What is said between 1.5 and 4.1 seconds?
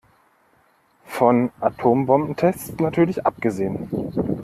Atombombentests natürlich abgesehen.